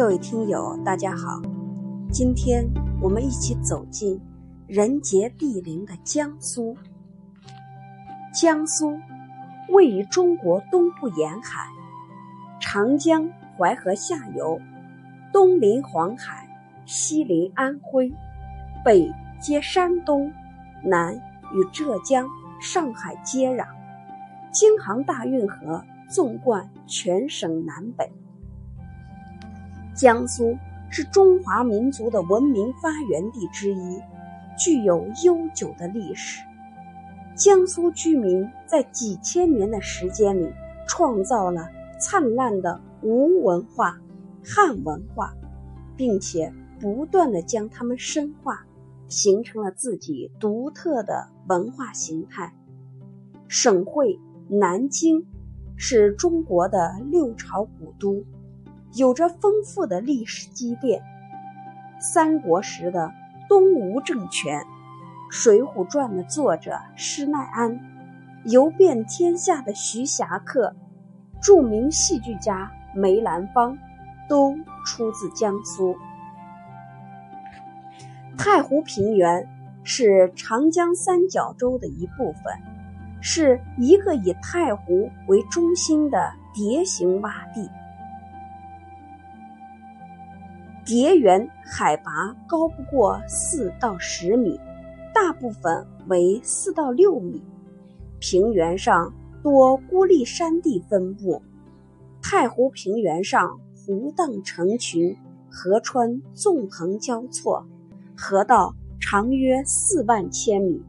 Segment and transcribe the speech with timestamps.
[0.00, 1.42] 各位听友，大家好，
[2.10, 2.66] 今天
[3.02, 4.18] 我们一起走进
[4.66, 6.74] 人杰地灵的江苏。
[8.32, 8.98] 江苏
[9.68, 11.68] 位于中国东部沿海，
[12.58, 13.28] 长江、
[13.58, 14.58] 淮河下游，
[15.34, 16.48] 东临黄海，
[16.86, 18.10] 西临安徽，
[18.82, 20.32] 北接山东，
[20.82, 21.14] 南
[21.52, 22.26] 与浙江、
[22.58, 23.66] 上海接壤，
[24.50, 28.10] 京杭大运河纵贯全省南北。
[29.94, 30.56] 江苏
[30.90, 34.00] 是中华民族的文明发源地之一，
[34.58, 36.42] 具有悠久的历史。
[37.36, 40.52] 江苏居民在几千年的时间里，
[40.88, 41.68] 创造了
[41.98, 43.98] 灿烂的吴文化、
[44.44, 45.34] 汉文化，
[45.96, 48.64] 并且不断的将它们深化，
[49.08, 52.54] 形成了自己独特的文化形态。
[53.48, 54.18] 省会
[54.48, 55.26] 南京
[55.76, 58.24] 是中国的六朝古都。
[58.94, 61.02] 有着丰富的历史积淀。
[62.00, 63.12] 三国时的
[63.48, 64.60] 东吴政权，
[65.30, 67.78] 《水浒传》的作者施耐庵，
[68.44, 70.74] 游遍天下的徐霞客，
[71.42, 73.76] 著名戏剧家梅兰芳，
[74.28, 75.94] 都出自江苏。
[78.38, 79.46] 太湖平原
[79.84, 82.54] 是长江三角洲的一部分，
[83.20, 87.70] 是一个以太湖为中心的蝶形洼地。
[90.90, 94.58] 蝶园海拔高不过四到十米，
[95.14, 97.40] 大部分为四到六米。
[98.18, 101.40] 平原上多孤立山地分布。
[102.20, 105.16] 太湖平原上湖荡成群，
[105.48, 107.64] 河川纵横交错，
[108.16, 110.82] 河道长约四万千米，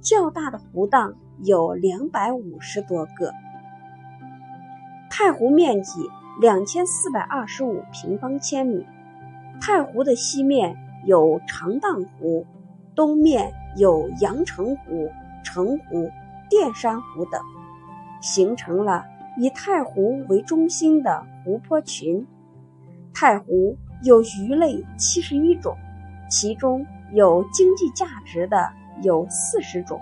[0.00, 3.32] 较大的湖荡有两百五十多个。
[5.08, 6.00] 太湖面积
[6.40, 8.84] 两千四百二十五平方千米。
[9.66, 10.76] 太湖的西面
[11.06, 12.44] 有长荡湖，
[12.94, 15.10] 东面有阳澄湖、
[15.42, 16.10] 澄湖、
[16.50, 17.40] 淀山湖等，
[18.20, 19.06] 形成了
[19.38, 22.26] 以太湖为中心的湖泊群。
[23.14, 25.74] 太湖有鱼类七十一种，
[26.28, 28.70] 其中有经济价值的
[29.02, 29.98] 有四十种，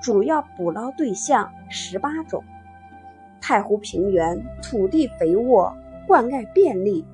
[0.00, 2.44] 主要捕捞对象十八种。
[3.40, 5.74] 太湖平原土地肥沃，
[6.06, 7.04] 灌溉便利。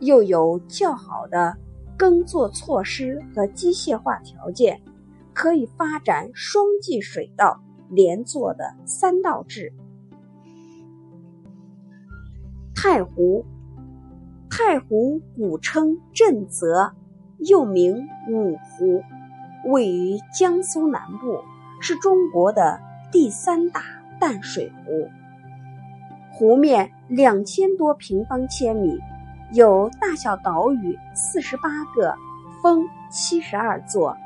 [0.00, 1.56] 又有较好的
[1.96, 4.80] 耕作措施和机械化条件，
[5.34, 9.72] 可以发展双季水稻连作的三稻制。
[12.74, 13.44] 太湖，
[14.48, 16.94] 太湖古称震泽，
[17.38, 19.02] 又名五湖，
[19.70, 21.40] 位于江苏南部，
[21.82, 22.80] 是中国的
[23.12, 23.82] 第三大
[24.18, 25.08] 淡水湖，
[26.32, 28.98] 湖面两千多平方千米。
[29.52, 32.14] 有大小岛屿四十八个，
[32.62, 34.16] 峰七十二座。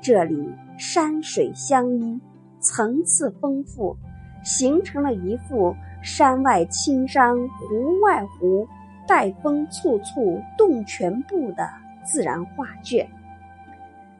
[0.00, 2.20] 这里山水相依，
[2.58, 3.96] 层次丰富，
[4.42, 8.66] 形成了一幅山外青山湖外湖，
[9.06, 11.70] 带风簇簇动全部的
[12.04, 13.08] 自然画卷。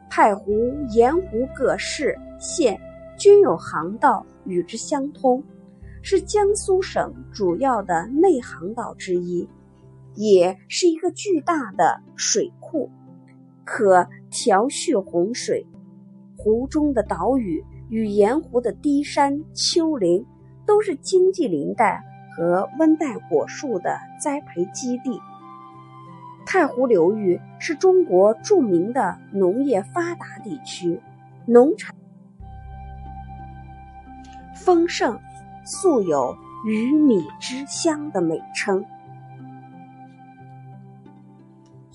[0.09, 0.53] 太湖
[0.91, 2.79] 沿湖各市县
[3.17, 5.43] 均有航道与之相通，
[6.01, 9.45] 是江苏省主要的内航道之一。
[10.15, 12.89] 也是一个巨大的水库，
[13.63, 15.67] 可调蓄洪水。
[16.37, 20.25] 湖中的岛屿与沿湖的低山丘陵，
[20.65, 22.03] 都是经济林带
[22.35, 25.19] 和温带果树的栽培基地。
[26.45, 31.01] 太湖流域是中国著名的农业发达地区，
[31.45, 31.95] 农产
[34.55, 35.19] 丰盛，
[35.65, 38.85] 素有“鱼米之乡”的美称。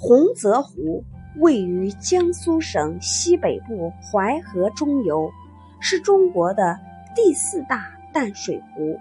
[0.02, 1.04] 洪泽湖
[1.36, 5.30] 位于江苏省西北部淮河中游，
[5.78, 6.74] 是中国的
[7.14, 8.96] 第四大淡水湖。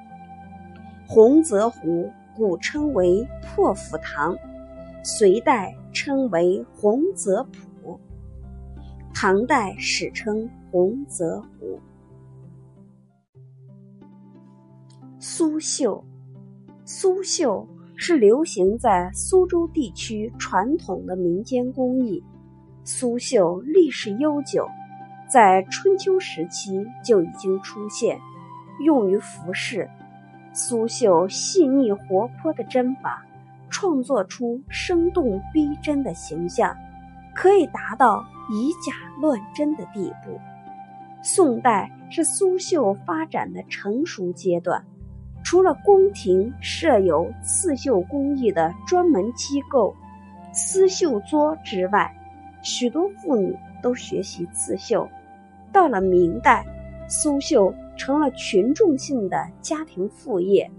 [1.08, 4.36] 洪泽湖古称为破釜塘，
[5.02, 7.98] 隋代称为洪泽浦，
[9.14, 11.80] 唐代史称洪泽湖。
[15.18, 16.04] 苏绣，
[16.84, 17.66] 苏绣。
[18.02, 22.24] 是流行在苏州地区传统的民间工艺。
[22.86, 24.66] 苏绣历史悠久，
[25.28, 28.18] 在春秋时期就已经出现，
[28.86, 29.86] 用于服饰。
[30.54, 33.22] 苏绣细腻活泼的针法，
[33.70, 36.74] 创作出生动逼真的形象，
[37.36, 40.40] 可以达到以假乱真的地步。
[41.22, 44.82] 宋代是苏绣发展的成熟阶段。
[45.44, 49.96] 除了宫廷设有刺绣工艺的专门机构，
[50.54, 52.14] 丝绣桌之外，
[52.62, 55.08] 许多妇女都学习刺绣。
[55.72, 56.66] 到了明代，
[57.08, 60.70] 苏绣成了群众性的家庭副业。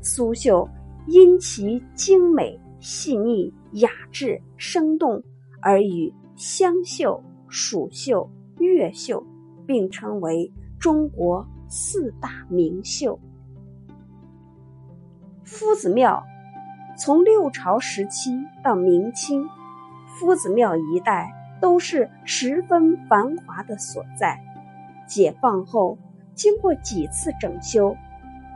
[0.00, 0.68] 苏绣
[1.06, 5.22] 因其精美、细腻、雅致、生动，
[5.60, 8.28] 而与湘绣、蜀绣、
[8.58, 9.24] 越绣
[9.66, 13.18] 并称为中国四大名绣。
[15.54, 16.24] 夫子庙。
[16.96, 19.48] 从六朝时期到明清，
[20.08, 24.40] 夫子庙一带都是十分繁华的所在。
[25.06, 25.96] 解放后，
[26.34, 27.96] 经过几次整修，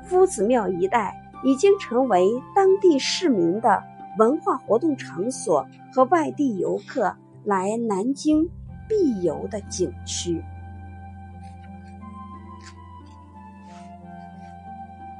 [0.02, 1.14] 夫子庙一带
[1.44, 3.82] 已经成为当地市民的
[4.18, 8.48] 文化活动场所和外地游客来南京
[8.88, 10.42] 必游的景区。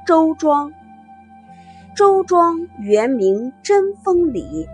[0.05, 0.73] 周庄。
[1.99, 4.65] 周庄原名贞丰里，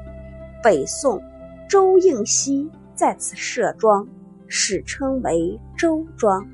[0.61, 1.19] 北宋
[1.67, 4.07] 周应熙在此设庄，
[4.47, 6.47] 史称为周庄。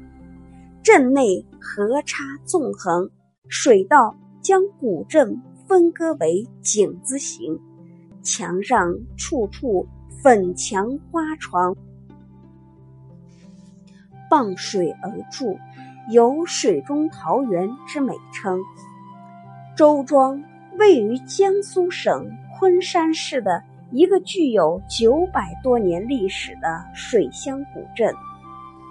[0.82, 3.10] 镇内河叉纵横，
[3.50, 7.60] 水道将古镇分割为井字形，
[8.24, 9.86] 墙上处处
[10.24, 11.76] 粉墙花床，
[14.30, 15.58] 傍水而筑，
[16.10, 18.58] 有“水中桃源”之美称。
[19.76, 20.42] 周庄。
[20.82, 23.62] 位于江苏省昆山市的
[23.92, 28.12] 一个具有九百多年历史的水乡古镇，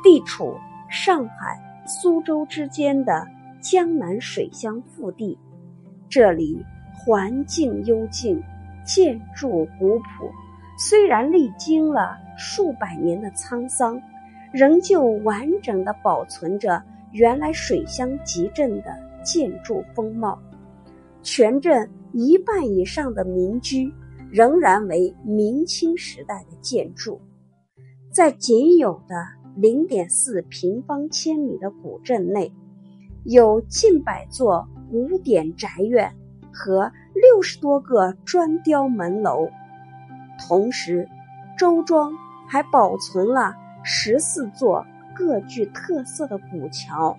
[0.01, 0.55] 地处
[0.89, 3.27] 上海、苏州之间的
[3.61, 5.37] 江南水乡腹地。
[6.09, 6.65] 这里
[6.95, 8.41] 环境幽静，
[8.85, 10.31] 建筑古朴，
[10.79, 14.01] 虽然历经了数百年的沧桑，
[14.53, 20.41] 仍旧完整的保存着原来水乡集镇的建筑风貌。
[21.23, 23.93] 全镇一半以上的民居
[24.31, 27.21] 仍然为明清时代的建筑，
[28.13, 29.15] 在仅有的
[29.57, 32.53] 零点四平方千米的古镇内，
[33.25, 36.13] 有近百座古典宅院
[36.53, 39.49] 和六十多个砖雕门楼，
[40.39, 41.07] 同时，
[41.59, 42.13] 周庄
[42.49, 44.85] 还保存了十四座
[45.15, 47.17] 各具特色的古桥，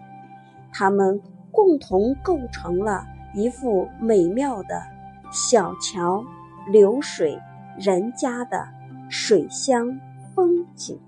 [0.72, 1.22] 它们
[1.52, 3.06] 共同构成了。
[3.34, 4.82] 一幅美妙的
[5.32, 6.24] 小桥
[6.68, 7.40] 流水
[7.78, 8.68] 人家的
[9.10, 10.00] 水乡
[10.36, 11.00] 风景。